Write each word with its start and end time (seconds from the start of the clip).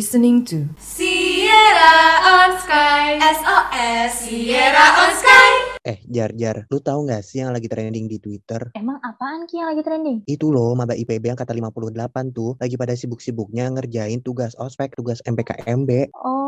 listening 0.00 0.40
to 0.40 0.64
Sierra 0.80 2.24
on 2.24 2.56
Sky 2.56 3.20
SOS 3.20 4.24
Sierra 4.24 4.86
on 4.96 5.12
Sky 5.12 5.52
Eh, 5.84 6.00
Jar, 6.08 6.32
Jar, 6.36 6.64
lu 6.72 6.80
tahu 6.80 7.04
nggak 7.08 7.20
sih 7.20 7.40
yang 7.40 7.52
lagi 7.52 7.64
trending 7.64 8.08
di 8.08 8.16
Twitter? 8.20 8.72
Emang 8.76 8.96
apaan 9.00 9.48
Ki 9.48 9.60
yang 9.60 9.72
lagi 9.72 9.80
trending? 9.80 10.24
Itu 10.28 10.52
loh, 10.52 10.76
maba 10.76 10.92
IPB 10.92 11.32
yang 11.32 11.40
kata 11.40 11.56
58 11.56 12.36
tuh, 12.36 12.52
lagi 12.60 12.76
pada 12.76 12.92
sibuk-sibuknya 12.92 13.72
ngerjain 13.72 14.20
tugas 14.20 14.52
ospek, 14.60 14.92
tugas 14.92 15.24
MPKMB. 15.24 16.12
Oh 16.20 16.39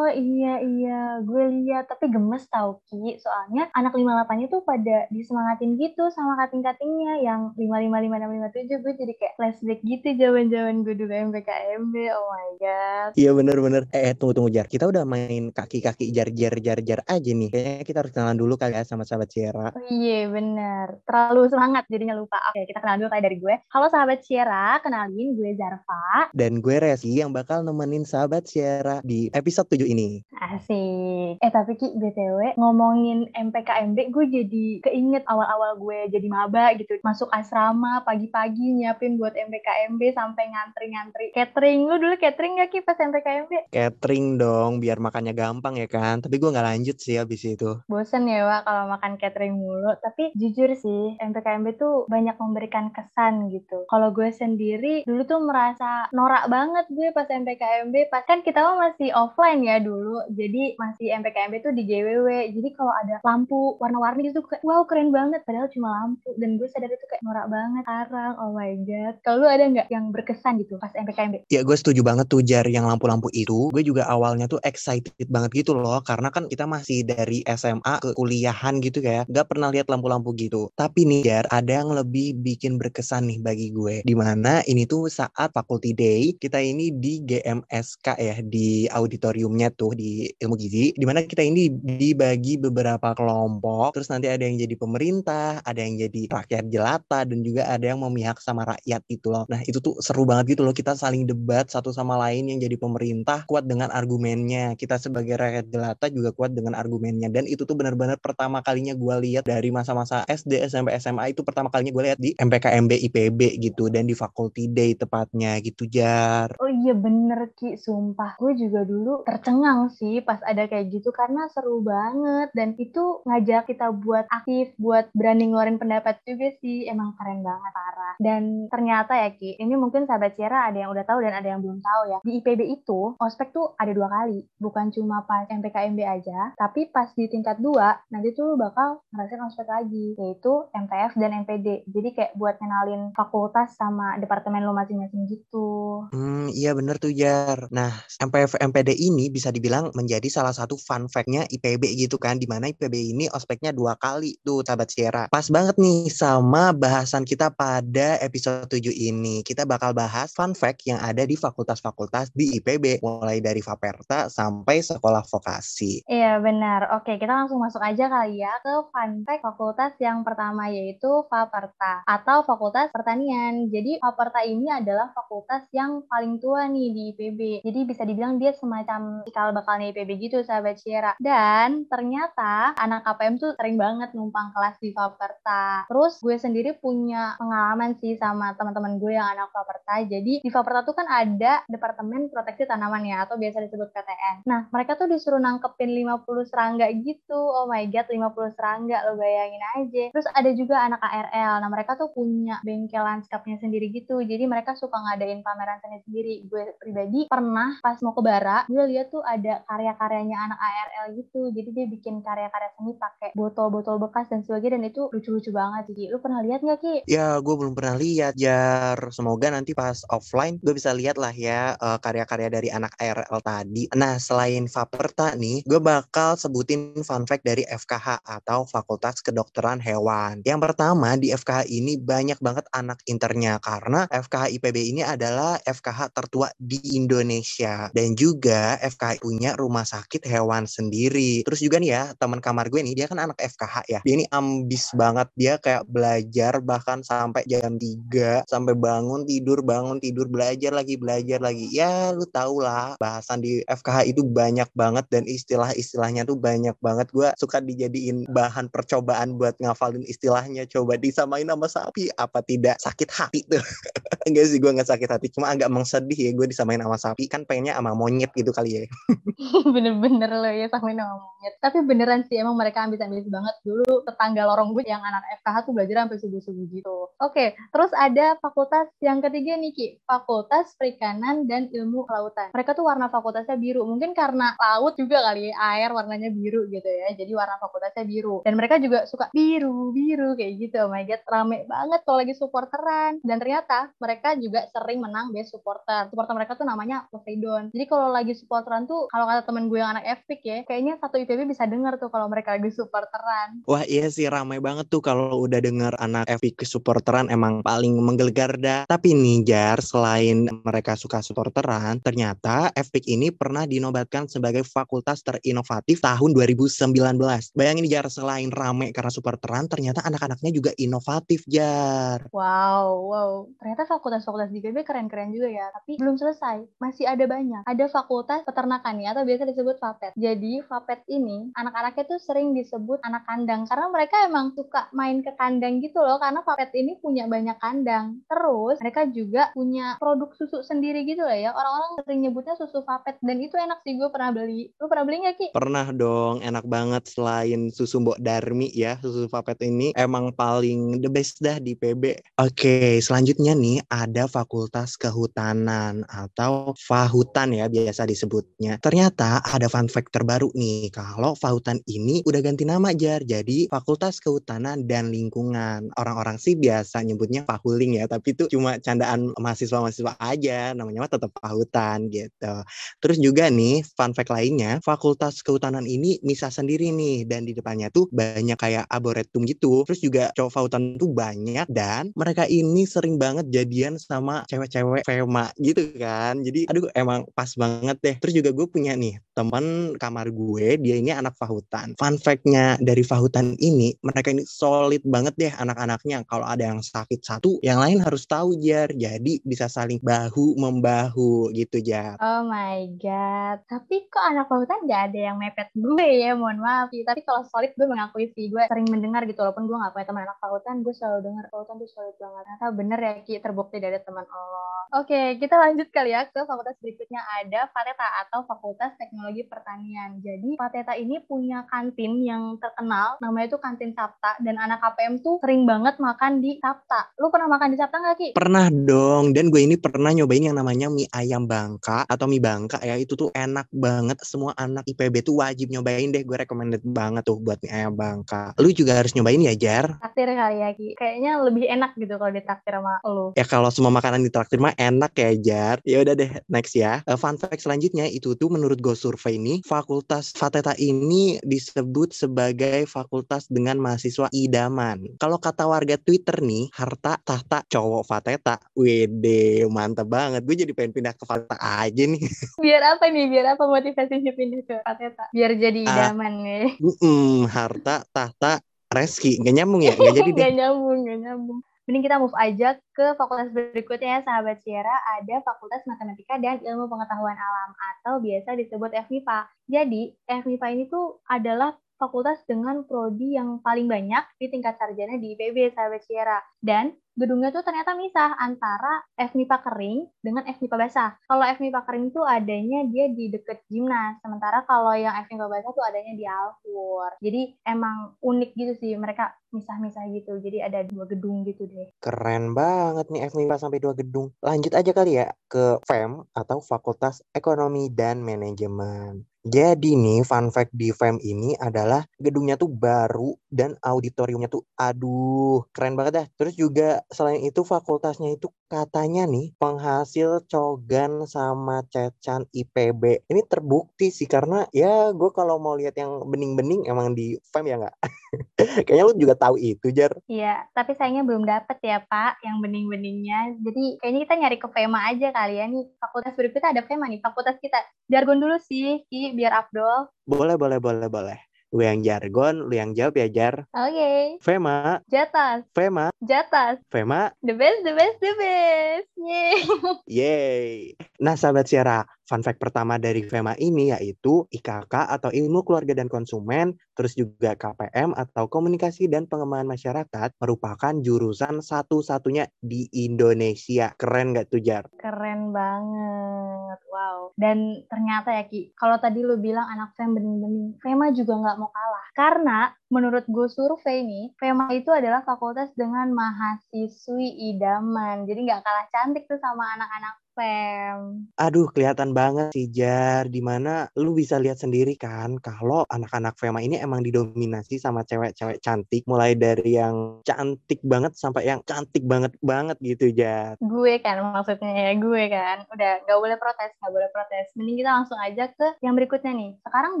iya 0.12 0.60
iya, 0.60 1.00
gue 1.24 1.44
lihat 1.64 1.88
tapi 1.88 2.12
gemes 2.12 2.44
tau 2.52 2.84
Ki. 2.86 3.16
Soalnya 3.18 3.72
anak 3.72 3.96
58 3.96 4.46
itu 4.46 4.56
pada 4.62 5.08
disemangatin 5.08 5.80
gitu 5.80 6.12
sama 6.12 6.36
kating-katingnya 6.44 7.24
yang 7.24 7.56
555657 7.56 8.84
gue 8.84 8.92
jadi 9.00 9.12
kayak 9.16 9.34
flashback 9.40 9.80
gitu 9.82 10.08
zaman-zaman 10.20 10.84
gue 10.84 10.94
dulu 10.94 11.12
MPKMB. 11.32 11.94
Oh 12.12 12.26
my 12.28 12.50
god. 12.60 13.10
Iya 13.16 13.30
bener-bener. 13.32 13.82
Eh, 13.90 14.10
eh, 14.10 14.14
tunggu, 14.14 14.36
tunggu, 14.36 14.50
Jar. 14.52 14.66
Kita 14.68 14.88
udah 14.88 15.04
main 15.08 15.54
kaki-kaki 15.54 16.12
jar, 16.12 16.28
jar, 16.32 16.54
jar, 16.60 16.78
jar 16.84 17.00
aja 17.08 17.30
nih. 17.32 17.48
Kayaknya 17.48 17.84
kita 17.86 17.98
harus 18.04 18.12
kenalan 18.12 18.38
dulu 18.38 18.54
kali 18.60 18.76
ya 18.76 18.84
sama 18.84 19.06
sahabat 19.06 19.30
Sierra. 19.32 19.72
Oh 19.72 19.86
iya 19.88 20.26
bener, 20.28 21.00
terlalu 21.06 21.48
semangat 21.48 21.86
jadinya 21.88 22.18
lupa. 22.18 22.38
Oke 22.50 22.66
kita 22.66 22.82
kenal 22.82 22.98
dulu 22.98 23.08
kayak 23.12 23.24
dari 23.30 23.36
gue. 23.38 23.54
Halo 23.70 23.86
sahabat 23.88 24.20
Sierra, 24.26 24.80
kenalin 24.82 25.38
gue 25.38 25.50
Zarva. 25.54 26.28
Dan 26.34 26.58
gue 26.58 26.76
Resi 26.82 27.20
yang 27.20 27.30
bakal 27.30 27.62
nemenin 27.62 28.02
sahabat 28.02 28.48
Sierra 28.50 28.98
di 29.06 29.30
episode 29.30 29.70
7 29.70 29.86
ini. 29.86 30.01
Asik. 30.42 31.38
Eh 31.38 31.50
tapi 31.54 31.78
Ki, 31.78 31.94
BTW 31.94 32.58
ngomongin 32.58 33.30
MPKMB 33.30 33.98
gue 34.10 34.24
jadi 34.26 34.66
keinget 34.82 35.22
awal-awal 35.30 35.78
gue 35.78 36.10
jadi 36.10 36.26
maba 36.26 36.74
gitu. 36.74 36.98
Masuk 37.06 37.30
asrama 37.30 38.02
pagi-pagi 38.02 38.82
nyiapin 38.82 39.16
buat 39.16 39.32
MPKMB 39.38 40.02
sampai 40.12 40.50
ngantri-ngantri. 40.50 41.30
Catering, 41.30 41.86
lu 41.86 41.96
dulu 42.02 42.14
catering 42.18 42.58
gak 42.58 42.70
Ki 42.74 42.80
pas 42.82 42.98
MPKMB? 42.98 43.70
Catering 43.70 44.26
dong, 44.40 44.82
biar 44.82 44.98
makannya 44.98 45.34
gampang 45.36 45.78
ya 45.78 45.86
kan. 45.86 46.18
Tapi 46.18 46.42
gue 46.42 46.50
nggak 46.50 46.68
lanjut 46.74 46.96
sih 46.98 47.16
abis 47.20 47.46
itu. 47.46 47.78
Bosen 47.86 48.26
ya 48.26 48.42
Wak 48.48 48.66
kalau 48.66 48.84
makan 48.90 49.20
catering 49.22 49.54
mulu. 49.54 49.94
Tapi 50.02 50.34
jujur 50.34 50.74
sih, 50.74 51.14
MPKMB 51.22 51.78
tuh 51.78 52.10
banyak 52.10 52.34
memberikan 52.40 52.90
kesan 52.90 53.52
gitu. 53.54 53.86
Kalau 53.86 54.10
gue 54.10 54.32
sendiri 54.34 55.06
dulu 55.06 55.22
tuh 55.28 55.40
merasa 55.44 56.10
norak 56.10 56.50
banget 56.50 56.88
gue 56.90 57.08
pas 57.14 57.28
MPKMB. 57.28 58.10
Pas 58.10 58.24
kan 58.26 58.42
kita 58.42 58.64
masih 58.74 59.14
offline 59.14 59.62
ya 59.62 59.78
dulu. 59.78 59.91
Jadi 60.32 60.76
masih 60.80 61.12
MPKMB 61.22 61.54
tuh 61.64 61.72
di 61.74 61.82
GWW. 61.84 62.28
Jadi 62.54 62.68
kalau 62.78 62.92
ada 62.94 63.18
lampu 63.26 63.76
warna-warni 63.82 64.30
itu 64.30 64.40
kayak 64.44 64.62
wow 64.64 64.86
keren 64.86 65.10
banget. 65.10 65.42
Padahal 65.42 65.68
cuma 65.74 65.88
lampu. 66.02 66.30
Dan 66.38 66.56
gue 66.56 66.68
sadar 66.70 66.88
itu 66.88 67.06
kayak 67.10 67.22
norak 67.26 67.46
banget. 67.50 67.82
Sekarang, 67.84 68.32
oh 68.38 68.50
my 68.54 68.72
god. 68.86 69.14
Kalau 69.26 69.36
lu 69.44 69.48
ada 69.50 69.64
nggak 69.66 69.88
yang 69.90 70.14
berkesan 70.14 70.62
gitu 70.62 70.78
pas 70.78 70.94
MPKMB? 70.94 71.50
Ya 71.50 71.60
gue 71.66 71.76
setuju 71.76 72.00
banget 72.06 72.30
tuh 72.30 72.40
Jar 72.46 72.64
yang 72.70 72.86
lampu-lampu 72.86 73.28
itu. 73.34 73.68
Gue 73.74 73.82
juga 73.82 74.06
awalnya 74.06 74.46
tuh 74.46 74.62
excited 74.62 75.28
banget 75.28 75.66
gitu 75.66 75.74
loh. 75.74 76.00
Karena 76.06 76.30
kan 76.30 76.46
kita 76.46 76.64
masih 76.64 77.02
dari 77.02 77.42
SMA 77.44 77.98
ke 77.98 78.14
kuliahan 78.14 78.78
gitu 78.78 79.02
kayak. 79.02 79.26
Gak 79.28 79.50
pernah 79.50 79.68
lihat 79.74 79.90
lampu-lampu 79.90 80.32
gitu. 80.38 80.70
Tapi 80.78 81.04
nih 81.04 81.22
Jar 81.26 81.44
ada 81.50 81.82
yang 81.82 81.90
lebih 81.90 82.38
bikin 82.38 82.78
berkesan 82.78 83.26
nih 83.26 83.38
bagi 83.42 83.68
gue. 83.74 84.06
Di 84.06 84.14
mana 84.14 84.62
ini 84.70 84.86
tuh 84.86 85.10
saat 85.10 85.50
faculty 85.50 85.92
day. 85.92 86.22
Kita 86.38 86.62
ini 86.62 86.94
di 86.94 87.20
GMSK 87.26 88.06
ya. 88.16 88.36
Di 88.42 88.86
auditoriumnya 88.86 89.74
tuh 89.74 89.81
di 89.90 90.30
ilmu 90.38 90.54
gizi. 90.54 90.94
Di 90.94 91.02
mana 91.02 91.26
kita 91.26 91.42
ini 91.42 91.66
dibagi 91.74 92.62
beberapa 92.62 93.10
kelompok. 93.18 93.98
Terus 93.98 94.06
nanti 94.14 94.30
ada 94.30 94.46
yang 94.46 94.54
jadi 94.62 94.78
pemerintah. 94.78 95.58
Ada 95.66 95.80
yang 95.82 95.98
jadi 95.98 96.20
rakyat 96.30 96.64
jelata. 96.70 97.26
Dan 97.26 97.42
juga 97.42 97.66
ada 97.66 97.82
yang 97.82 97.98
memihak 97.98 98.38
sama 98.38 98.62
rakyat 98.62 99.02
gitu 99.10 99.34
loh. 99.34 99.42
Nah 99.50 99.58
itu 99.66 99.82
tuh 99.82 99.98
seru 99.98 100.22
banget 100.22 100.54
gitu 100.54 100.62
loh. 100.62 100.70
Kita 100.70 100.94
saling 100.94 101.26
debat 101.26 101.66
satu 101.66 101.90
sama 101.90 102.14
lain 102.28 102.52
yang 102.52 102.62
jadi 102.62 102.76
pemerintah 102.78 103.42
kuat 103.48 103.66
dengan 103.66 103.88
argumennya. 103.90 104.78
Kita 104.78 105.00
sebagai 105.00 105.34
rakyat 105.34 105.72
jelata 105.72 106.06
juga 106.12 106.30
kuat 106.36 106.52
dengan 106.52 106.78
argumennya. 106.78 107.32
Dan 107.32 107.48
itu 107.48 107.64
tuh 107.64 107.74
benar-benar 107.74 108.20
pertama 108.20 108.60
kalinya 108.60 108.92
gue 108.92 109.14
lihat 109.24 109.48
dari 109.48 109.72
masa-masa 109.72 110.22
SD, 110.28 110.68
SMP, 110.68 110.92
SMA 111.00 111.32
itu 111.32 111.40
pertama 111.40 111.72
kalinya 111.72 111.96
gue 111.96 112.04
lihat 112.12 112.18
di 112.20 112.36
MPKMB 112.36 112.92
IPB 113.10 113.40
gitu. 113.64 113.88
Dan 113.88 114.04
di 114.06 114.12
Faculty 114.12 114.68
Day 114.68 114.92
tepatnya 114.92 115.56
gitu 115.64 115.88
Jar. 115.88 116.52
Oh 116.60 116.68
iya 116.68 116.92
bener 116.92 117.56
Ki, 117.56 117.80
sumpah. 117.80 118.36
Gue 118.36 118.52
juga 118.52 118.84
dulu 118.84 119.24
tercengang 119.24 119.71
sih 119.96 120.20
pas 120.24 120.40
ada 120.44 120.66
kayak 120.66 120.88
gitu 120.92 121.10
karena 121.14 121.48
seru 121.52 121.80
banget. 121.84 122.50
Dan 122.56 122.74
itu 122.76 123.24
ngajak 123.24 123.68
kita 123.70 123.92
buat 123.92 124.26
aktif, 124.28 124.74
buat 124.76 125.08
berani 125.16 125.50
ngeluarin 125.50 125.78
pendapat 125.80 126.20
juga 126.24 126.52
sih. 126.60 126.88
Emang 126.88 127.14
keren 127.16 127.40
banget, 127.44 127.72
parah. 127.72 128.14
Dan 128.18 128.68
ternyata 128.68 129.16
ya 129.18 129.30
Ki, 129.32 129.56
ini 129.58 129.74
mungkin 129.78 130.04
sahabat 130.04 130.34
Sierra 130.36 130.68
ada 130.68 130.78
yang 130.82 130.90
udah 130.92 131.04
tahu 131.06 131.24
dan 131.24 131.34
ada 131.36 131.48
yang 131.48 131.60
belum 131.60 131.80
tahu 131.80 132.02
ya. 132.12 132.18
Di 132.22 132.30
IPB 132.40 132.60
itu, 132.68 133.16
ospek 133.18 133.50
tuh 133.54 133.74
ada 133.78 133.92
dua 133.94 134.08
kali. 134.08 134.44
Bukan 134.60 134.92
cuma 134.94 135.24
pas 135.24 135.48
MPKMB 135.48 136.00
aja, 136.04 136.52
tapi 136.58 136.88
pas 136.92 137.08
di 137.14 137.28
tingkat 137.28 137.58
dua, 137.58 137.98
nanti 138.12 138.32
tuh 138.36 138.52
lu 138.52 138.56
bakal 138.60 139.02
ngerasain 139.12 139.42
ospek 139.46 139.68
lagi, 139.68 140.14
yaitu 140.18 140.52
MTF 140.72 141.16
dan 141.18 141.30
MPD. 141.44 141.88
Jadi 141.88 142.08
kayak 142.14 142.32
buat 142.36 142.56
kenalin 142.60 143.10
fakultas 143.16 143.74
sama 143.76 144.16
departemen 144.18 144.64
lu 144.64 144.74
masing-masing 144.76 145.26
gitu. 145.28 146.06
Iya 146.52 146.76
bener 146.76 147.00
tuh 147.00 147.16
Jar. 147.16 147.72
Nah, 147.72 147.88
MPF 148.20 148.60
MPD 148.60 148.92
ini 148.92 149.32
bisa 149.32 149.48
dibilang 149.48 149.88
menjadi 149.96 150.28
salah 150.28 150.52
satu 150.52 150.76
fun 150.76 151.08
fact-nya 151.08 151.48
IPB 151.48 151.96
gitu 151.96 152.20
kan, 152.20 152.36
di 152.36 152.44
mana 152.44 152.68
IPB 152.68 153.16
ini 153.16 153.26
ospeknya 153.32 153.72
dua 153.72 153.96
kali 153.96 154.36
tuh 154.44 154.60
sahabat 154.60 154.92
Sierra. 154.92 155.24
Pas 155.32 155.48
banget 155.48 155.80
nih 155.80 156.12
sama 156.12 156.76
bahasan 156.76 157.24
kita 157.24 157.48
pada 157.48 158.20
episode 158.20 158.68
7 158.68 158.92
ini. 158.92 159.40
Kita 159.40 159.64
bakal 159.64 159.96
bahas 159.96 160.36
fun 160.36 160.52
fact 160.52 160.84
yang 160.84 161.00
ada 161.00 161.24
di 161.24 161.34
fakultas-fakultas 161.40 162.36
di 162.36 162.60
IPB, 162.60 163.00
mulai 163.00 163.40
dari 163.40 163.64
Faperta 163.64 164.28
sampai 164.28 164.84
sekolah 164.84 165.24
vokasi. 165.24 166.04
Iya 166.04 166.36
benar. 166.44 166.92
Oke, 167.00 167.16
kita 167.16 167.32
langsung 167.32 167.64
masuk 167.64 167.80
aja 167.80 168.12
kali 168.12 168.44
ya 168.44 168.52
ke 168.60 168.74
fun 168.92 169.24
fact 169.24 169.40
fakultas 169.40 169.96
yang 169.96 170.20
pertama 170.20 170.68
yaitu 170.68 171.24
Faperta 171.32 172.04
atau 172.04 172.44
Fakultas 172.44 172.92
Pertanian. 172.92 173.72
Jadi 173.72 173.96
Faperta 173.96 174.44
ini 174.44 174.68
adalah 174.68 175.08
fakultas 175.16 175.64
yang 175.72 176.04
paling 176.10 176.41
tua 176.42 176.66
nih 176.66 176.90
di 176.90 177.02
IPB. 177.14 177.40
Jadi 177.62 177.80
bisa 177.86 178.02
dibilang 178.02 178.42
dia 178.42 178.50
semacam 178.50 179.22
cikal 179.22 179.54
bakalnya 179.54 179.94
IPB 179.94 180.10
gitu 180.18 180.42
sahabat 180.42 180.82
Sierra. 180.82 181.14
Dan 181.22 181.86
ternyata 181.86 182.74
anak 182.74 183.06
KPM 183.06 183.38
tuh 183.38 183.54
sering 183.54 183.78
banget 183.78 184.10
numpang 184.18 184.50
kelas 184.50 184.82
di 184.82 184.90
Faperta. 184.90 185.86
Terus 185.86 186.18
gue 186.18 186.34
sendiri 186.34 186.74
punya 186.82 187.38
pengalaman 187.38 187.94
sih 188.02 188.18
sama 188.18 188.58
teman-teman 188.58 188.98
gue 188.98 189.14
yang 189.14 189.30
anak 189.30 189.54
Faperta. 189.54 190.02
Jadi 190.02 190.42
di 190.42 190.50
Faperta 190.50 190.82
tuh 190.82 190.98
kan 190.98 191.06
ada 191.06 191.62
Departemen 191.70 192.26
Proteksi 192.32 192.66
Tanaman 192.66 193.06
ya 193.06 193.22
atau 193.22 193.38
biasa 193.38 193.62
disebut 193.62 193.94
PTN. 193.94 194.36
Nah, 194.48 194.66
mereka 194.74 194.98
tuh 194.98 195.06
disuruh 195.06 195.38
nangkepin 195.38 195.94
50 195.94 196.50
serangga 196.50 196.90
gitu. 196.90 197.38
Oh 197.38 197.70
my 197.70 197.86
god, 197.92 198.10
50 198.10 198.56
serangga 198.58 199.04
lo 199.06 199.14
bayangin 199.14 199.62
aja. 199.78 200.04
Terus 200.10 200.26
ada 200.32 200.50
juga 200.56 200.82
anak 200.82 201.00
ARL. 201.00 201.54
Nah, 201.62 201.70
mereka 201.70 201.94
tuh 201.94 202.10
punya 202.10 202.58
bengkel 202.66 203.04
lanskapnya 203.04 203.60
sendiri 203.60 203.92
gitu. 203.92 204.18
Jadi 204.24 204.44
mereka 204.48 204.74
suka 204.74 204.96
ngadain 204.96 205.44
pameran 205.44 205.78
seni 205.84 206.00
sendiri. 206.02 206.31
Gue 206.48 206.72
pribadi 206.80 207.28
pernah 207.28 207.76
pas 207.84 208.00
mau 208.00 208.16
ke 208.16 208.22
Bara, 208.24 208.64
gue 208.70 208.84
lihat 208.88 209.12
tuh 209.12 209.20
ada 209.20 209.60
karya-karyanya 209.68 210.36
anak 210.48 210.58
ARL 210.58 211.06
gitu. 211.20 211.52
Jadi 211.52 211.68
dia 211.74 211.86
bikin 211.90 212.24
karya-karya 212.24 212.70
seni 212.78 212.96
pakai 212.96 213.36
botol-botol 213.36 214.00
bekas 214.00 214.32
dan 214.32 214.40
sebagainya 214.40 214.80
dan 214.80 214.84
itu 214.88 215.02
lucu-lucu 215.12 215.50
banget 215.52 215.92
Ki. 215.92 216.08
Lu 216.08 216.18
pernah 216.22 216.40
lihat 216.40 216.64
nggak 216.64 216.80
Ki? 216.80 216.96
Ya, 217.04 217.36
gue 217.42 217.54
belum 217.54 217.76
pernah 217.76 218.00
lihat, 218.00 218.38
Jar. 218.38 218.96
Semoga 219.12 219.52
nanti 219.52 219.76
pas 219.76 220.00
offline 220.08 220.56
gue 220.62 220.72
bisa 220.72 220.94
lihat 220.96 221.20
lah 221.20 221.34
ya 221.34 221.76
eh, 221.76 221.98
karya-karya 222.00 222.48
dari 222.48 222.68
anak 222.72 222.94
ARL 222.96 223.40
tadi. 223.42 223.90
Nah, 223.92 224.16
selain 224.16 224.70
Faperta 224.70 225.34
nih, 225.34 225.66
gue 225.66 225.80
bakal 225.82 226.38
sebutin 226.38 227.02
fun 227.02 227.26
fact 227.26 227.44
dari 227.44 227.66
FKH 227.66 228.22
atau 228.22 228.64
Fakultas 228.64 229.20
Kedokteran 229.20 229.82
Hewan. 229.82 230.40
Yang 230.46 230.60
pertama, 230.70 231.18
di 231.18 231.34
FKH 231.34 231.66
ini 231.68 231.98
banyak 231.98 232.38
banget 232.38 232.64
anak 232.70 233.02
internya 233.10 233.58
karena 233.58 234.06
FKH 234.08 234.54
IPB 234.60 234.76
ini 234.94 235.02
adalah 235.02 235.58
FKH 235.64 236.14
tertua 236.22 236.48
di 236.56 236.78
Indonesia 236.94 237.90
dan 237.90 238.14
juga 238.14 238.78
FKH 238.78 239.18
punya 239.18 239.58
rumah 239.58 239.82
sakit 239.82 240.22
hewan 240.24 240.70
sendiri. 240.70 241.42
Terus 241.42 241.60
juga 241.60 241.82
nih 241.82 241.90
ya, 241.90 242.02
teman 242.14 242.38
kamar 242.38 242.70
gue 242.70 242.80
nih, 242.80 242.94
dia 242.94 243.06
kan 243.10 243.18
anak 243.18 243.38
FKH 243.42 243.76
ya. 243.90 244.00
Dia 244.06 244.14
ini 244.14 244.26
ambis 244.30 244.94
banget, 244.94 245.28
dia 245.34 245.58
kayak 245.58 245.84
belajar 245.90 246.62
bahkan 246.62 247.02
sampai 247.02 247.42
jam 247.50 247.74
3 247.76 248.46
sampai 248.46 248.74
bangun 248.78 249.26
tidur 249.26 249.64
bangun 249.66 249.98
tidur 249.98 250.30
belajar 250.30 250.70
lagi 250.70 250.94
belajar 250.94 251.42
lagi. 251.42 251.66
Ya 251.74 252.14
lu 252.14 252.24
tau 252.30 252.62
lah 252.62 252.94
bahasan 253.02 253.42
di 253.42 253.64
FKH 253.66 254.06
itu 254.06 254.22
banyak 254.22 254.70
banget 254.72 255.08
dan 255.10 255.26
istilah-istilahnya 255.26 256.22
tuh 256.22 256.38
banyak 256.38 256.76
banget. 256.78 257.10
Gue 257.10 257.28
suka 257.36 257.58
dijadiin 257.58 258.30
bahan 258.30 258.70
percobaan 258.70 259.34
buat 259.34 259.58
ngafalin 259.58 260.06
istilahnya. 260.06 260.68
Coba 260.70 260.94
disamain 261.00 261.48
sama 261.48 261.66
sapi 261.66 262.12
apa 262.14 262.44
tidak 262.44 262.78
sakit 262.78 263.08
hati 263.10 263.40
tuh. 263.48 263.62
Enggak 264.28 264.46
sih 264.48 264.58
gue 264.62 264.70
nggak 264.70 264.88
sakit 264.88 265.08
hati, 265.10 265.26
cuma 265.34 265.50
agak 265.50 265.72
mengsedih 266.12 266.28
ya 266.28 266.32
gue 266.36 266.46
disamain 266.52 266.80
sama 266.80 266.98
sapi 267.00 267.24
kan 267.26 267.48
pengennya 267.48 267.72
sama 267.76 267.96
monyet 267.96 268.30
gitu 268.36 268.52
kali 268.52 268.70
ya. 268.76 268.82
Bener-bener 269.74 270.30
loh 270.30 270.52
ya 270.52 270.66
sama 270.68 270.92
nama 270.92 271.16
monyet. 271.16 271.54
Tapi 271.58 271.78
beneran 271.84 272.22
sih 272.28 272.36
emang 272.38 272.54
mereka 272.54 272.84
ambis-ambis 272.84 273.26
banget 273.26 273.56
dulu 273.64 274.04
tetangga 274.04 274.44
lorong 274.44 274.76
gue 274.76 274.84
yang 274.84 275.00
anak 275.00 275.24
FKH 275.42 275.56
tuh 275.64 275.72
belajar 275.72 275.96
sampai 276.04 276.18
subuh-subuh 276.20 276.66
gitu. 276.70 276.96
Oke, 277.22 277.56
terus 277.72 277.92
ada 277.96 278.36
fakultas 278.38 278.88
yang 279.00 279.24
ketiga 279.24 279.56
nih 279.56 279.72
Ki, 279.72 279.86
Fakultas 280.04 280.74
Perikanan 280.76 281.48
dan 281.48 281.72
Ilmu 281.72 282.04
Kelautan. 282.06 282.52
Mereka 282.52 282.76
tuh 282.76 282.84
warna 282.86 283.08
fakultasnya 283.08 283.56
biru. 283.56 283.86
Mungkin 283.86 284.12
karena 284.12 284.54
laut 284.58 284.98
juga 284.98 285.22
kali 285.24 285.50
ya, 285.50 285.54
air 285.78 285.90
warnanya 285.94 286.28
biru 286.34 286.68
gitu 286.68 286.86
ya. 286.86 287.14
Jadi 287.16 287.32
warna 287.32 287.56
fakultasnya 287.58 288.04
biru. 288.04 288.44
Dan 288.44 288.54
mereka 288.58 288.76
juga 288.82 289.08
suka 289.08 289.30
biru-biru 289.32 290.34
kayak 290.36 290.52
gitu. 290.60 290.76
Oh 290.82 290.90
my 290.90 291.06
god, 291.06 291.22
rame 291.30 291.64
banget 291.66 292.00
kalau 292.04 292.18
lagi 292.20 292.34
supporteran. 292.34 293.22
Dan 293.22 293.38
ternyata 293.38 293.94
mereka 294.02 294.34
juga 294.36 294.66
sering 294.74 294.98
menang 294.98 295.30
best 295.30 295.54
supporter. 295.54 295.91
Supporter 296.08 296.34
mereka 296.36 296.56
tuh 296.56 296.66
namanya 296.68 297.06
Poseidon. 297.08 297.72
Jadi 297.72 297.84
kalau 297.88 298.08
lagi 298.12 298.32
supporteran 298.36 298.84
tuh 298.88 299.08
kalau 299.12 299.24
kata 299.28 299.44
temen 299.44 299.68
gue 299.68 299.78
yang 299.78 299.94
anak 299.94 300.24
FPIK 300.24 300.42
ya, 300.44 300.58
kayaknya 300.66 300.94
satu 300.98 301.20
IPB 301.20 301.48
bisa 301.48 301.68
denger 301.68 302.00
tuh 302.00 302.08
kalau 302.08 302.26
mereka 302.26 302.54
lagi 302.56 302.70
supporteran. 302.72 303.64
Wah 303.68 303.84
iya 303.84 304.08
sih 304.08 304.26
ramai 304.26 304.58
banget 304.58 304.88
tuh 304.88 305.04
kalau 305.04 305.42
udah 305.44 305.60
denger 305.60 305.92
anak 306.00 306.28
FPIK 306.28 306.64
supporteran 306.64 307.28
emang 307.28 307.60
paling 307.60 307.96
menggelegar 307.98 308.56
dah. 308.58 308.88
Tapi 308.88 309.12
nih 309.12 309.44
Jar, 309.46 309.78
selain 309.82 310.48
mereka 310.62 310.94
suka 310.96 311.20
supporteran, 311.20 311.98
ternyata 312.00 312.70
FPIK 312.72 313.06
ini 313.12 313.28
pernah 313.34 313.66
dinobatkan 313.68 314.30
sebagai 314.30 314.62
fakultas 314.66 315.20
terinovatif 315.26 316.00
tahun 316.00 316.30
2019. 316.32 317.54
Bayangin 317.56 317.86
Jar, 317.88 318.06
selain 318.08 318.48
rame 318.48 318.94
karena 318.94 319.12
supporteran, 319.12 319.66
ternyata 319.66 320.04
anak-anaknya 320.06 320.50
juga 320.54 320.70
inovatif 320.78 321.44
Jar. 321.48 322.28
Wow, 322.30 322.86
wow. 323.10 323.30
Ternyata 323.58 323.88
fakultas-fakultas 323.88 324.50
di 324.54 324.62
IPB 324.62 324.86
keren-keren 324.86 325.34
juga 325.34 325.48
ya. 325.50 325.68
Tapi 325.82 325.98
belum 325.98 326.14
selesai, 326.14 326.62
masih 326.78 327.10
ada 327.10 327.26
banyak. 327.26 327.66
Ada 327.66 327.90
fakultas 327.90 328.46
peternakan 328.46 329.02
ya, 329.02 329.18
atau 329.18 329.26
biasa 329.26 329.50
disebut 329.50 329.82
FAPET. 329.82 330.14
Jadi 330.14 330.62
FAPET 330.62 331.10
ini, 331.10 331.50
anak-anaknya 331.58 332.06
tuh 332.06 332.22
sering 332.22 332.54
disebut 332.54 333.02
anak 333.02 333.26
kandang. 333.26 333.66
Karena 333.66 333.90
mereka 333.90 334.22
emang 334.22 334.54
suka 334.54 334.86
main 334.94 335.26
ke 335.26 335.34
kandang 335.34 335.82
gitu 335.82 335.98
loh, 335.98 336.22
karena 336.22 336.46
FAPET 336.46 336.70
ini 336.78 337.02
punya 337.02 337.26
banyak 337.26 337.58
kandang. 337.58 338.22
Terus, 338.30 338.78
mereka 338.78 339.10
juga 339.10 339.50
punya 339.58 339.98
produk 339.98 340.30
susu 340.38 340.62
sendiri 340.62 341.02
gitu 341.02 341.26
lah 341.26 341.34
ya. 341.34 341.50
Orang-orang 341.50 341.98
sering 342.06 342.30
nyebutnya 342.30 342.54
susu 342.54 342.86
FAPET. 342.86 343.18
Dan 343.18 343.42
itu 343.42 343.58
enak 343.58 343.82
sih, 343.82 343.98
gue 343.98 344.06
pernah 344.06 344.30
beli. 344.30 344.70
Lu 344.78 344.86
pernah 344.86 345.02
beli 345.02 345.26
nggak, 345.26 345.34
Ki? 345.34 345.46
Pernah 345.50 345.90
dong, 345.90 346.46
enak 346.46 346.62
banget 346.62 347.10
selain 347.10 347.74
susu 347.74 347.98
Mbok 347.98 348.22
Darmi 348.22 348.70
ya, 348.70 349.02
susu 349.02 349.26
Fapet 349.26 349.66
ini 349.66 349.90
emang 349.98 350.30
paling 350.30 351.02
the 351.02 351.10
best 351.10 351.42
dah 351.42 351.58
di 351.58 351.74
PB. 351.74 352.38
Oke, 352.38 353.02
selanjutnya 353.02 353.58
nih 353.58 353.82
ada 353.90 354.30
Fakultas 354.30 354.94
Kehutanan 354.94 355.71
atau 356.06 356.74
Fahutan 356.76 357.54
ya 357.56 357.66
biasa 357.68 358.04
disebutnya. 358.08 358.78
Ternyata 358.82 359.42
ada 359.42 359.66
fun 359.66 359.88
fact 359.88 360.12
terbaru 360.12 360.52
nih, 360.52 360.92
kalau 360.92 361.34
Fahutan 361.34 361.80
ini 361.88 362.20
udah 362.24 362.40
ganti 362.44 362.64
nama 362.68 362.92
Jar, 362.92 363.24
jadi 363.24 363.68
Fakultas 363.68 364.20
Kehutanan 364.20 364.84
dan 364.86 365.10
Lingkungan. 365.10 365.92
Orang-orang 365.96 366.36
sih 366.36 366.54
biasa 366.54 367.02
nyebutnya 367.04 367.44
Fahuling 367.48 367.98
ya, 367.98 368.04
tapi 368.06 368.36
itu 368.36 368.48
cuma 368.52 368.78
candaan 368.78 369.32
mahasiswa-mahasiswa 369.36 370.16
aja, 370.20 370.72
namanya 370.76 371.04
mah 371.04 371.12
tetap 371.12 371.30
Fahutan 371.38 372.08
gitu. 372.12 372.54
Terus 373.02 373.18
juga 373.18 373.48
nih, 373.48 373.82
fun 373.96 374.12
fact 374.12 374.30
lainnya, 374.32 374.78
Fakultas 374.84 375.40
Kehutanan 375.42 375.84
ini 375.88 376.20
misah 376.22 376.50
sendiri 376.52 376.92
nih 376.92 377.24
dan 377.26 377.44
di 377.48 377.52
depannya 377.52 377.88
tuh 377.88 378.08
banyak 378.12 378.56
kayak 378.56 378.84
arboretum 378.88 379.44
gitu. 379.48 379.82
Terus 379.88 380.00
juga 380.00 380.24
cowok 380.36 380.52
Fahutan 380.52 380.96
tuh 381.00 381.10
banyak 381.10 381.66
dan 381.70 382.12
mereka 382.14 382.44
ini 382.46 382.84
sering 382.84 383.16
banget 383.16 383.48
jadian 383.48 383.96
sama 383.96 384.44
cewek-cewek 384.48 385.04
FEMA 385.06 385.50
gitu 385.62 385.94
kan. 385.96 386.42
Jadi 386.42 386.66
aduh 386.68 386.90
emang 386.92 387.24
pas 387.32 387.48
banget 387.54 387.96
deh. 388.02 388.16
Terus 388.18 388.34
juga 388.42 388.50
gue 388.50 388.66
punya 388.66 388.98
nih 388.98 389.22
temen 389.32 389.96
kamar 389.96 390.28
gue, 390.28 390.76
dia 390.82 390.94
ini 390.98 391.14
anak 391.14 391.38
Fahutan. 391.38 391.96
Fun 391.96 392.20
fact-nya 392.20 392.76
dari 392.82 393.00
Fahutan 393.00 393.56
ini, 393.62 393.96
mereka 394.04 394.34
ini 394.34 394.44
solid 394.44 395.00
banget 395.06 395.34
deh 395.38 395.52
anak-anaknya. 395.54 396.26
Kalau 396.28 396.44
ada 396.44 396.68
yang 396.68 396.84
sakit 396.84 397.24
satu, 397.24 397.56
yang 397.64 397.80
lain 397.80 398.02
harus 398.02 398.28
tahu 398.28 398.58
Jar. 398.60 398.92
Jadi 398.92 399.40
bisa 399.46 399.70
saling 399.70 400.02
bahu 400.02 400.58
membahu 400.60 401.48
gitu 401.56 401.80
Jar. 401.80 402.20
Oh 402.20 402.44
my 402.44 402.92
god. 403.00 403.64
Tapi 403.70 404.10
kok 404.12 404.24
anak 404.26 404.50
Fahutan 404.50 404.84
gak 404.84 405.02
ada 405.12 405.32
yang 405.32 405.36
mepet 405.40 405.72
gue 405.72 406.08
ya, 406.20 406.36
mohon 406.36 406.60
maaf. 406.60 406.92
Tapi 406.92 407.20
kalau 407.24 407.46
solid 407.48 407.72
gue 407.72 407.86
mengakui 407.88 408.28
sih, 408.36 408.52
gue 408.52 408.68
sering 408.68 408.90
mendengar 408.90 409.24
gitu, 409.24 409.40
walaupun 409.40 409.64
gue 409.64 409.76
gak 409.78 409.94
punya 409.96 410.06
teman 410.10 410.22
anak 410.28 410.38
Fahutan, 410.42 410.84
gue 410.84 410.92
selalu 410.92 411.18
dengar 411.32 411.44
Fahutan 411.48 411.80
tuh 411.80 411.88
solid 411.88 412.16
banget. 412.20 412.42
Ternyata 412.44 412.66
bener 412.74 412.98
ya 413.00 413.12
Ki, 413.24 413.34
terbukti 413.40 413.76
dari 413.80 413.96
teman 414.02 414.26
Allah. 414.28 414.81
Oke, 414.90 415.38
kita 415.38 415.54
lanjut 415.54 415.88
kali 415.94 416.10
ya 416.10 416.26
ke 416.26 416.42
fakultas 416.42 416.74
berikutnya 416.82 417.22
ada 417.22 417.70
Fateta 417.70 418.08
atau 418.26 418.42
Fakultas 418.48 418.90
Teknologi 418.98 419.46
Pertanian. 419.46 420.18
Jadi 420.18 420.58
Fateta 420.58 420.98
ini 420.98 421.22
punya 421.22 421.62
kantin 421.70 422.18
yang 422.24 422.58
terkenal, 422.58 423.20
namanya 423.22 423.54
itu 423.54 423.58
kantin 423.62 423.94
Sapta, 423.94 424.34
dan 424.42 424.58
anak 424.58 424.82
KPM 424.82 425.22
tuh 425.22 425.38
sering 425.38 425.62
banget 425.62 426.02
makan 426.02 426.42
di 426.42 426.58
Sapta. 426.58 427.14
Lu 427.22 427.30
pernah 427.30 427.46
makan 427.46 427.68
di 427.70 427.76
Sapta 427.78 428.02
nggak 428.02 428.16
Ki? 428.18 428.28
Pernah 428.34 428.66
dong, 428.72 429.30
dan 429.30 429.52
gue 429.52 429.62
ini 429.62 429.78
pernah 429.78 430.10
nyobain 430.10 430.42
yang 430.42 430.58
namanya 430.58 430.90
mie 430.90 431.06
ayam 431.14 431.46
bangka 431.46 432.02
atau 432.10 432.26
mie 432.26 432.42
bangka 432.42 432.82
ya, 432.82 432.98
itu 432.98 433.14
tuh 433.14 433.30
enak 433.30 433.70
banget. 433.70 434.18
Semua 434.26 434.56
anak 434.58 434.88
IPB 434.90 435.22
tuh 435.22 435.38
wajib 435.38 435.70
nyobain 435.70 436.10
deh, 436.10 436.26
gue 436.26 436.36
recommended 436.36 436.82
banget 436.82 437.22
tuh 437.22 437.38
buat 437.38 437.62
mie 437.62 437.70
ayam 437.70 437.94
bangka. 437.94 438.58
Lu 438.58 438.74
juga 438.74 438.98
harus 438.98 439.14
nyobain 439.14 439.38
ya, 439.38 439.54
Jar? 439.54 440.02
Takdir 440.02 440.34
kali 440.34 440.56
ya 440.58 440.70
Ki. 440.74 440.88
Kayaknya 440.98 441.32
lebih 441.44 441.64
enak 441.70 441.94
gitu 441.94 442.14
kalau 442.16 442.32
ditakdir 442.32 442.74
sama 442.80 442.98
lu. 443.06 443.26
Ya 443.36 443.44
kalau 443.44 443.68
semua 443.68 443.92
makanan 443.92 444.24
ditraktir 444.24 444.58
mah 444.58 444.71
enak 444.76 445.12
ya, 445.16 445.30
Jar. 445.38 445.76
Ya 445.82 446.00
udah 446.00 446.14
deh, 446.14 446.30
next 446.46 446.74
ya. 446.74 447.00
Eh, 447.04 447.18
fun 447.18 447.36
fact 447.36 447.62
selanjutnya 447.62 448.06
itu 448.06 448.34
tuh 448.34 448.48
menurut 448.48 448.78
Go 448.78 448.92
Survey 448.92 449.36
ini, 449.36 449.60
Fakultas 449.64 450.32
Fateta 450.32 450.72
ini 450.76 451.40
disebut 451.42 452.12
sebagai 452.12 452.84
fakultas 452.86 453.48
dengan 453.48 453.78
mahasiswa 453.78 454.28
idaman. 454.30 455.16
Kalau 455.16 455.36
kata 455.36 455.64
warga 455.64 455.96
Twitter 455.96 456.40
nih, 456.40 456.68
harta 456.72 457.18
tahta 457.22 457.64
cowok 457.66 458.02
Fateta. 458.04 458.56
Wede, 458.72 459.64
mantep 459.68 460.08
banget. 460.08 460.42
Gue 460.44 460.56
jadi 460.58 460.72
pengen 460.72 460.92
pindah 460.92 461.14
ke 461.14 461.24
Fateta 461.24 461.56
aja 461.58 462.02
nih. 462.04 462.20
Biar 462.62 462.82
apa 462.96 463.08
nih? 463.08 463.26
Biar 463.28 463.46
apa 463.56 463.64
motivasinya 463.64 464.32
pindah 464.34 464.60
ke 464.64 464.74
Fateta? 464.82 465.24
Biar 465.30 465.52
jadi 465.56 465.80
Ah. 465.82 466.12
idaman 466.12 466.32
nih. 466.44 466.68
Mm, 466.78 467.48
harta 467.50 468.04
tahta 468.12 468.60
Reski. 468.92 469.40
Gak 469.40 469.54
nyambung 469.56 469.82
ya? 469.82 469.96
Gak 469.96 470.14
jadi 470.20 470.30
deh. 470.36 470.42
Gak 470.46 470.54
nyambung, 470.54 470.98
gak 471.08 471.18
nyambung. 471.18 471.60
Mending 471.82 472.06
kita 472.06 472.22
move 472.22 472.36
aja 472.38 472.78
ke 472.94 473.18
fakultas 473.18 473.50
berikutnya 473.50 474.18
ya 474.18 474.20
sahabat 474.22 474.62
Sierra. 474.62 474.96
Ada 475.18 475.42
Fakultas 475.42 475.82
Matematika 475.82 476.38
dan 476.38 476.62
Ilmu 476.62 476.86
Pengetahuan 476.86 477.34
Alam 477.34 477.70
atau 477.74 478.22
biasa 478.22 478.54
disebut 478.54 478.94
FMIPA. 478.94 479.38
Jadi 479.66 480.14
FMIPA 480.30 480.66
ini 480.78 480.84
tuh 480.86 481.18
adalah 481.26 481.74
fakultas 481.98 482.38
dengan 482.46 482.86
prodi 482.86 483.34
yang 483.34 483.58
paling 483.62 483.90
banyak 483.90 484.22
di 484.38 484.46
tingkat 484.50 484.78
sarjana 484.78 485.18
di 485.18 485.34
IPB 485.34 485.74
sahabat 485.74 486.02
Sierra. 486.06 486.38
Dan 486.62 486.94
gedungnya 487.12 487.52
tuh 487.52 487.64
ternyata 487.64 487.92
misah 487.92 488.34
antara 488.40 489.04
FMIPA 489.16 489.56
kering 489.62 489.98
dengan 490.24 490.48
FMIPA 490.48 490.76
basah. 490.76 491.10
Kalau 491.28 491.44
FMIPA 491.44 491.80
kering 491.84 492.06
tuh 492.10 492.24
adanya 492.24 492.88
dia 492.88 493.12
di 493.12 493.28
deket 493.28 493.64
Jimnas, 493.68 494.18
sementara 494.24 494.64
kalau 494.64 494.96
yang 494.96 495.12
FMIPA 495.28 495.46
basah 495.48 495.72
tuh 495.76 495.84
adanya 495.84 496.12
di 496.16 496.24
Alfur. 496.24 497.10
Jadi 497.20 497.56
emang 497.68 498.16
unik 498.20 498.50
gitu 498.56 498.72
sih, 498.80 498.92
mereka 498.96 499.36
misah-misah 499.52 500.08
gitu. 500.16 500.40
Jadi 500.40 500.64
ada 500.64 500.80
dua 500.88 501.04
gedung 501.04 501.44
gitu 501.44 501.68
deh. 501.68 501.92
Keren 502.00 502.56
banget 502.56 503.12
nih 503.12 503.28
FMIPA 503.28 503.56
sampai 503.60 503.78
dua 503.78 503.92
gedung. 503.92 504.32
Lanjut 504.40 504.72
aja 504.72 504.90
kali 504.90 505.20
ya 505.20 505.28
ke 505.46 505.78
FEM 505.84 506.24
atau 506.32 506.58
Fakultas 506.64 507.20
Ekonomi 507.36 507.92
dan 507.92 508.24
Manajemen. 508.24 509.28
Jadi 509.42 509.98
nih 509.98 510.22
fun 510.22 510.54
fact 510.54 510.70
di 510.70 510.94
FEM 510.94 511.18
ini 511.18 511.58
adalah 511.58 512.06
gedungnya 512.14 512.54
tuh 512.54 512.70
baru 512.70 513.34
dan 513.50 513.74
auditoriumnya 513.82 514.46
tuh 514.46 514.62
aduh 514.78 515.66
keren 515.74 515.98
banget 515.98 516.12
dah. 516.14 516.26
Terus 516.38 516.54
juga 516.54 517.01
selain 517.10 517.42
itu 517.42 517.66
fakultasnya 517.66 518.36
itu 518.36 518.52
katanya 518.70 519.26
nih 519.26 519.50
penghasil 519.58 520.44
cogan 520.46 521.26
sama 521.26 521.82
cecan 521.90 522.46
IPB. 522.54 523.26
Ini 523.26 523.42
terbukti 523.48 524.14
sih 524.14 524.30
karena 524.30 524.68
ya 524.70 525.10
gue 525.10 525.30
kalau 525.34 525.58
mau 525.58 525.74
lihat 525.74 525.98
yang 525.98 526.22
bening-bening 526.28 526.86
emang 526.86 527.16
di 527.16 527.34
FEM 527.50 527.66
ya 527.66 527.76
nggak? 527.82 527.96
Kayaknya 528.88 529.04
lu 529.04 529.14
juga 529.18 529.34
tahu 529.36 529.60
itu 529.60 529.92
Jar. 529.92 530.12
Iya, 530.24 530.64
tapi 530.72 530.96
sayangnya 530.96 531.26
belum 531.26 531.44
dapet 531.44 531.78
ya 531.84 532.00
Pak 532.00 532.40
yang 532.40 532.64
bening-beningnya. 532.64 533.60
Jadi 533.60 534.00
kayaknya 534.00 534.20
kita 534.24 534.34
nyari 534.40 534.56
ke 534.56 534.68
FEMA 534.72 535.00
aja 535.12 535.28
kali 535.34 535.60
ya 535.60 535.66
nih. 535.68 535.84
Fakultas 536.00 536.34
berikutnya 536.38 536.72
ada 536.72 536.82
FEMA 536.86 537.06
nih, 537.12 537.20
fakultas 537.20 537.56
kita. 537.60 537.76
Jargon 538.08 538.40
dulu 538.40 538.56
sih, 538.62 539.04
Ki, 539.12 539.36
biar 539.36 539.52
Abdul. 539.52 540.08
Boleh, 540.24 540.56
boleh, 540.56 540.78
boleh, 540.80 541.08
boleh. 541.12 541.38
Lu 541.72 541.80
yang 541.80 542.04
jargon, 542.04 542.68
lu 542.68 542.74
yang 542.76 542.92
jawab 542.92 543.16
ya 543.16 543.32
Jar. 543.32 543.64
Oke, 543.72 544.36
Fema, 544.44 545.00
Jatas, 545.08 545.64
Fema, 545.72 546.12
Jatas. 546.20 546.76
Fema, 546.92 547.32
The 547.40 547.56
best, 547.56 547.80
the 547.80 547.92
best, 547.96 548.16
the 548.20 548.32
best. 548.36 549.08
Yeay. 549.16 549.56
Yeay. 550.20 550.68
Nah, 551.16 551.32
sahabat 551.32 551.64
Siara, 551.64 552.04
Fun 552.22 552.40
fact 552.46 552.62
pertama 552.62 553.02
dari 553.02 553.26
FEMA 553.26 553.58
ini 553.58 553.90
yaitu 553.90 554.46
IKK 554.54 555.10
atau 555.10 555.34
Ilmu 555.34 555.66
Keluarga 555.66 555.98
dan 555.98 556.06
Konsumen, 556.06 556.78
terus 556.94 557.18
juga 557.18 557.58
KPM 557.58 558.14
atau 558.14 558.46
Komunikasi 558.46 559.10
dan 559.10 559.26
Pengembangan 559.26 559.66
Masyarakat 559.66 560.28
merupakan 560.38 560.94
jurusan 561.02 561.58
satu-satunya 561.58 562.46
di 562.62 562.86
Indonesia. 562.94 563.90
Keren 563.98 564.38
gak 564.38 564.54
tuh 564.54 564.62
Jar? 564.62 564.86
Keren 565.02 565.50
banget, 565.50 566.78
wow. 566.94 567.34
Dan 567.34 567.82
ternyata 567.90 568.38
ya 568.38 568.46
Ki, 568.46 568.70
kalau 568.78 569.02
tadi 569.02 569.26
lu 569.26 569.42
bilang 569.42 569.66
anak 569.66 569.90
FEM 569.98 570.14
bening-bening, 570.14 570.78
FEMA 570.78 571.10
juga 571.10 571.42
nggak 571.42 571.58
mau 571.58 571.74
kalah. 571.74 572.06
Karena 572.14 572.70
menurut 572.86 573.26
gue 573.26 573.50
survei 573.50 574.06
nih, 574.06 574.24
FEMA 574.38 574.70
itu 574.78 574.94
adalah 574.94 575.26
fakultas 575.26 575.74
dengan 575.74 576.14
mahasiswi 576.14 577.50
idaman. 577.50 578.30
Jadi 578.30 578.46
nggak 578.46 578.62
kalah 578.62 578.86
cantik 578.94 579.26
tuh 579.26 579.42
sama 579.42 579.74
anak-anak 579.74 580.21
FEM. 580.34 581.28
Aduh, 581.36 581.68
kelihatan 581.72 582.16
banget 582.16 582.52
sih 582.56 582.68
Jar, 582.72 583.28
di 583.28 583.40
mana 583.44 583.88
lu 583.96 584.16
bisa 584.16 584.40
lihat 584.40 584.60
sendiri 584.60 584.96
kan 584.96 585.36
kalau 585.40 585.84
anak-anak 585.88 586.36
FEMA 586.40 586.64
ini 586.64 586.80
emang 586.80 587.04
didominasi 587.04 587.76
sama 587.76 588.04
cewek-cewek 588.06 588.60
cantik, 588.64 589.04
mulai 589.04 589.36
dari 589.36 589.76
yang 589.76 590.24
cantik 590.24 590.80
banget 590.84 591.16
sampai 591.16 591.48
yang 591.48 591.60
cantik 591.64 592.04
banget 592.04 592.32
banget 592.40 592.76
gitu 592.80 593.12
Jar. 593.12 593.60
Gue 593.60 594.00
kan 594.00 594.20
maksudnya 594.20 594.72
ya, 594.72 594.92
gue 594.96 595.22
kan. 595.28 595.68
Udah, 595.72 595.92
gak 596.04 596.18
boleh 596.18 596.36
protes, 596.40 596.72
gak 596.80 596.92
boleh 596.92 597.08
protes. 597.12 597.46
Mending 597.56 597.84
kita 597.84 597.90
langsung 597.92 598.18
aja 598.20 598.48
ke 598.52 598.80
yang 598.80 598.96
berikutnya 598.96 599.32
nih. 599.36 599.50
Sekarang 599.62 600.00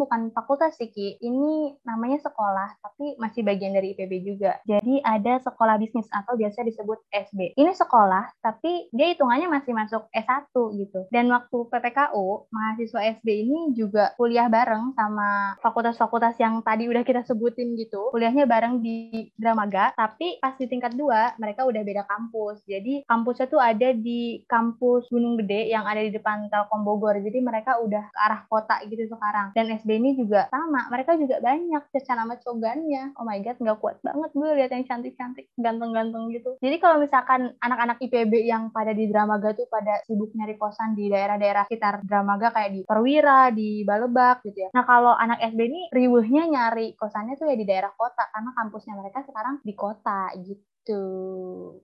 bukan 0.00 0.32
fakultas 0.32 0.76
sih 0.80 0.88
Ki, 0.92 1.20
ini 1.20 1.76
namanya 1.84 2.20
sekolah, 2.24 2.80
tapi 2.80 3.16
masih 3.20 3.44
bagian 3.44 3.72
dari 3.76 3.92
IPB 3.92 4.12
juga. 4.24 4.58
Jadi 4.64 5.00
ada 5.04 5.40
sekolah 5.40 5.76
bisnis 5.76 6.08
atau 6.12 6.36
biasa 6.36 6.64
disebut 6.64 6.98
SB. 7.12 7.56
Ini 7.56 7.72
sekolah, 7.76 8.40
tapi 8.40 8.88
dia 8.92 9.12
hitungannya 9.12 9.48
masih 9.48 9.72
masuk 9.76 10.08
S1 10.22 10.54
gitu. 10.78 11.00
Dan 11.10 11.28
waktu 11.30 11.58
PPKU, 11.68 12.48
mahasiswa 12.48 13.00
SD 13.18 13.28
ini 13.46 13.58
juga 13.74 14.14
kuliah 14.14 14.46
bareng 14.46 14.94
sama 14.94 15.58
fakultas-fakultas 15.60 16.38
yang 16.38 16.62
tadi 16.62 16.86
udah 16.86 17.02
kita 17.02 17.26
sebutin 17.26 17.74
gitu. 17.74 18.14
Kuliahnya 18.14 18.46
bareng 18.46 18.80
di 18.80 19.28
Dramaga, 19.34 19.92
tapi 19.98 20.38
pas 20.38 20.54
di 20.56 20.66
tingkat 20.70 20.94
2 20.94 21.36
mereka 21.42 21.66
udah 21.66 21.82
beda 21.82 22.02
kampus. 22.06 22.62
Jadi 22.64 23.02
kampusnya 23.04 23.46
tuh 23.50 23.60
ada 23.60 23.90
di 23.92 24.42
kampus 24.46 25.10
Gunung 25.10 25.40
Gede 25.42 25.68
yang 25.68 25.84
ada 25.84 26.00
di 26.00 26.14
depan 26.14 26.46
Telkom 26.48 26.86
Bogor. 26.86 27.18
Jadi 27.18 27.38
mereka 27.42 27.82
udah 27.82 28.08
ke 28.12 28.18
arah 28.18 28.40
kota 28.46 28.78
gitu 28.86 29.04
sekarang. 29.10 29.50
Dan 29.56 29.72
SB 29.74 29.90
ini 29.98 30.14
juga 30.14 30.46
sama, 30.52 30.86
mereka 30.92 31.18
juga 31.18 31.42
banyak 31.42 31.82
cecan 31.90 32.18
sama 32.22 32.34
cogannya. 32.38 33.16
Oh 33.18 33.26
my 33.26 33.40
god, 33.42 33.58
nggak 33.58 33.78
kuat 33.82 33.98
banget 34.04 34.30
gue 34.32 34.48
lihat 34.58 34.70
yang 34.74 34.84
cantik-cantik, 34.86 35.46
ganteng-ganteng 35.58 36.28
gitu. 36.30 36.56
Jadi 36.60 36.76
kalau 36.78 37.00
misalkan 37.00 37.54
anak-anak 37.58 37.98
IPB 38.02 38.46
yang 38.46 38.70
pada 38.70 38.92
di 38.92 39.08
Dramaga 39.08 39.54
tuh 39.56 39.66
pada 39.70 40.02
sibuk 40.12 40.36
nyari 40.36 40.60
kosan 40.60 40.92
di 40.92 41.08
daerah-daerah 41.08 41.64
sekitar 41.64 42.04
Dramaga 42.04 42.52
kayak 42.52 42.70
di 42.76 42.80
Perwira, 42.84 43.48
di 43.48 43.80
Balebak 43.80 44.44
gitu 44.44 44.68
ya. 44.68 44.70
Nah 44.76 44.84
kalau 44.84 45.16
anak 45.16 45.40
SD 45.40 45.60
ini 45.64 45.82
riuhnya 45.88 46.44
nyari 46.44 46.92
kosannya 47.00 47.40
tuh 47.40 47.48
ya 47.48 47.56
di 47.56 47.64
daerah 47.64 47.96
kota 47.96 48.28
karena 48.28 48.52
kampusnya 48.52 48.92
mereka 49.00 49.24
sekarang 49.24 49.64
di 49.64 49.72
kota 49.72 50.28
gitu. 50.44 50.68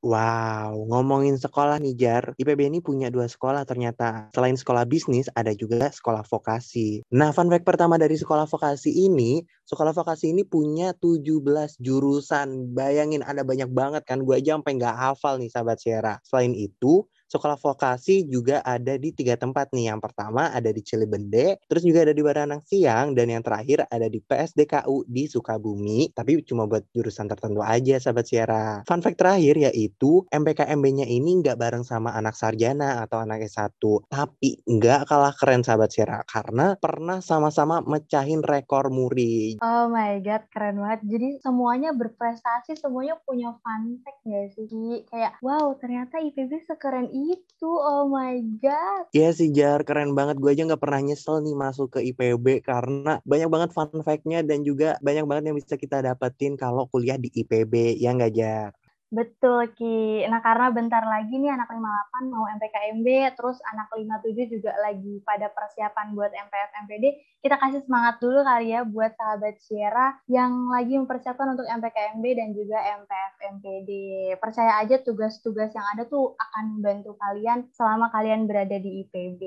Wow, 0.03 0.75
ngomongin 0.91 1.39
sekolah 1.39 1.79
nih 1.79 1.95
Jar, 1.95 2.25
IPB 2.35 2.67
ini 2.67 2.83
punya 2.83 3.15
dua 3.15 3.31
sekolah 3.31 3.63
ternyata. 3.63 4.27
Selain 4.35 4.59
sekolah 4.59 4.91
bisnis, 4.91 5.31
ada 5.39 5.55
juga 5.55 5.87
sekolah 5.87 6.27
vokasi. 6.27 7.07
Nah, 7.15 7.31
fun 7.31 7.47
fact 7.47 7.63
pertama 7.63 7.95
dari 7.95 8.19
sekolah 8.19 8.51
vokasi 8.51 8.91
ini, 8.91 9.47
sekolah 9.71 9.95
vokasi 9.95 10.35
ini 10.35 10.43
punya 10.43 10.99
17 10.99 11.79
jurusan. 11.79 12.75
Bayangin 12.75 13.23
ada 13.23 13.47
banyak 13.47 13.71
banget 13.71 14.03
kan, 14.03 14.27
gue 14.27 14.35
aja 14.35 14.59
sampai 14.59 14.75
nggak 14.75 14.97
hafal 14.99 15.39
nih 15.39 15.51
sahabat 15.55 15.79
Sierra. 15.79 16.19
Selain 16.27 16.51
itu, 16.59 17.07
sekolah 17.29 17.61
vokasi 17.61 18.25
juga 18.27 18.65
ada 18.65 18.97
di 18.97 19.13
tiga 19.13 19.37
tempat 19.37 19.71
nih. 19.77 19.93
Yang 19.93 20.11
pertama 20.11 20.49
ada 20.51 20.73
di 20.73 20.81
Cilebende, 20.81 21.61
terus 21.69 21.85
juga 21.85 22.09
ada 22.09 22.17
di 22.17 22.23
Baranang 22.25 22.65
Siang, 22.65 23.13
dan 23.13 23.29
yang 23.29 23.45
terakhir 23.45 23.85
ada 23.87 24.09
di 24.09 24.19
PSDKU 24.25 25.05
di 25.05 25.29
Sukabumi. 25.29 26.11
Tapi 26.17 26.41
cuma 26.49 26.65
buat 26.65 26.89
jurusan 26.97 27.29
tertentu 27.29 27.61
aja, 27.61 28.01
sahabat 28.01 28.27
Sierra. 28.27 28.81
Fun 28.89 29.05
fact 29.05 29.21
terakhir 29.21 29.61
yaitu 29.61 30.25
MPKMB-nya 30.33 31.05
ini 31.05 31.45
nggak 31.45 31.61
bareng 31.61 31.85
sama 31.85 32.17
anak 32.17 32.35
sarjana 32.35 33.05
atau 33.05 33.21
anak 33.21 33.45
S1, 33.45 33.77
tapi 34.09 34.65
nggak 34.65 35.05
kalah 35.07 35.37
keren, 35.37 35.61
sahabat 35.61 35.93
Sierra, 35.93 36.25
karena 36.25 36.75
pernah 36.81 37.21
sama-sama 37.21 37.85
mecahin 37.85 38.41
rekor 38.41 38.89
muri. 38.89 39.61
Oh 39.61 39.93
my 39.93 40.25
god, 40.25 40.49
keren 40.49 40.81
banget. 40.81 41.01
Jadi 41.05 41.29
semuanya 41.45 41.93
berprestasi, 41.93 42.81
semuanya 42.81 43.21
punya 43.29 43.53
fun 43.61 44.01
fact 44.01 44.21
nggak 44.25 44.47
sih? 44.57 45.05
Kayak, 45.13 45.37
wow 45.45 45.77
ternyata 45.77 46.23
IPB 46.23 46.65
sekeren 46.65 47.11
itu 47.27 47.71
oh 47.71 48.07
my 48.07 48.39
god. 48.63 49.11
Iya 49.11 49.31
sih 49.35 49.51
Jar 49.51 49.83
keren 49.83 50.15
banget. 50.15 50.39
Gue 50.39 50.55
aja 50.55 50.63
nggak 50.69 50.83
pernah 50.83 51.01
nyesel 51.03 51.43
nih 51.43 51.57
masuk 51.59 51.99
ke 51.99 52.01
IPB 52.15 52.63
karena 52.63 53.19
banyak 53.27 53.49
banget 53.51 53.71
fun 53.75 53.91
fact-nya 54.07 54.47
dan 54.47 54.63
juga 54.63 54.95
banyak 55.03 55.25
banget 55.27 55.45
yang 55.51 55.57
bisa 55.59 55.75
kita 55.75 56.05
dapetin 56.05 56.55
kalau 56.55 56.87
kuliah 56.87 57.19
di 57.19 57.29
IPB 57.35 57.99
ya 57.99 58.15
nggak 58.15 58.33
Jar 58.35 58.71
Betul 59.09 59.73
Ki. 59.73 60.29
Nah 60.29 60.45
karena 60.45 60.69
bentar 60.69 61.01
lagi 61.01 61.41
nih 61.41 61.49
anak 61.49 61.73
58 61.73 62.29
mau 62.29 62.45
MPKMB, 62.45 63.09
terus 63.41 63.57
anak 63.73 63.89
57 63.97 64.53
juga 64.53 64.77
lagi 64.85 65.25
pada 65.25 65.49
persiapan 65.49 66.13
buat 66.13 66.29
MPF 66.29 66.71
MPD. 66.85 67.05
Kita 67.41 67.57
kasih 67.57 67.89
semangat 67.89 68.21
dulu 68.21 68.45
kali 68.45 68.77
ya 68.77 68.85
buat 68.85 69.17
sahabat 69.17 69.57
Sierra 69.65 70.13
yang 70.29 70.69
lagi 70.69 71.01
mempersiapkan 71.01 71.57
untuk 71.57 71.65
MPKMB 71.65 72.25
dan 72.37 72.49
juga 72.53 72.79
MPF 72.85 73.33
MPD. 73.57 73.91
Percaya 74.37 74.77
aja 74.77 75.01
tugas-tugas 75.01 75.73
yang 75.73 75.89
ada 75.97 76.05
tuh 76.05 76.37
akan 76.37 76.77
membantu 76.77 77.17
kalian 77.17 77.65
selama 77.73 78.13
kalian 78.13 78.45
berada 78.45 78.77
di 78.77 79.09
IPB. 79.09 79.41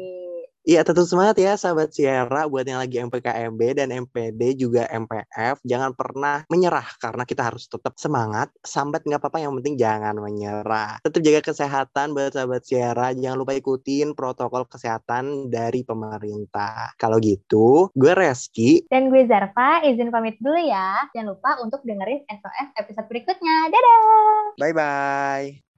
Iya 0.62 0.86
tetap 0.86 1.10
semangat 1.10 1.42
ya 1.42 1.58
sahabat 1.58 1.90
Sierra 1.90 2.46
buat 2.46 2.62
yang 2.62 2.78
lagi 2.78 3.02
MPKMB 3.02 3.82
dan 3.82 3.90
MPD 3.90 4.62
juga 4.62 4.86
MPF. 4.94 5.58
Jangan 5.66 5.98
pernah 5.98 6.46
menyerah 6.54 6.86
karena 7.02 7.26
kita 7.26 7.50
harus 7.50 7.66
tetap 7.66 7.98
semangat. 7.98 8.54
Sambat 8.62 9.02
nggak 9.02 9.26
apa-apa 9.26 9.42
yang 9.42 9.58
penting 9.58 9.74
jangan 9.82 10.22
menyerah. 10.22 11.02
Tetap 11.02 11.22
jaga 11.26 11.42
kesehatan 11.42 12.14
buat 12.14 12.38
sahabat 12.38 12.62
Sierra. 12.62 13.10
Jangan 13.18 13.42
lupa 13.42 13.58
ikutin 13.58 14.14
protokol 14.14 14.70
kesehatan 14.70 15.50
dari 15.50 15.82
pemerintah. 15.82 16.94
Kalau 17.02 17.18
gitu, 17.18 17.90
gue 17.98 18.14
Reski. 18.14 18.86
Dan 18.86 19.10
gue 19.10 19.26
Zarfa, 19.26 19.82
izin 19.82 20.14
pamit 20.14 20.38
dulu 20.38 20.62
ya. 20.62 21.10
Jangan 21.18 21.34
lupa 21.34 21.58
untuk 21.66 21.82
dengerin 21.82 22.22
SOS 22.30 22.70
episode 22.78 23.10
berikutnya. 23.10 23.74
Dadah! 23.74 24.62
Bye-bye. 24.62 25.71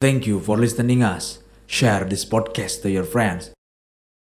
Thank 0.00 0.26
you 0.26 0.40
for 0.40 0.56
listening 0.56 1.02
us. 1.02 1.40
Share 1.66 2.04
this 2.04 2.24
podcast 2.24 2.80
to 2.82 2.90
your 2.90 3.04
friends. 3.04 3.50